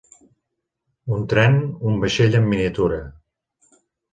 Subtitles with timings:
[1.17, 1.59] Un tren,
[1.91, 2.99] un vaixell en miniatura.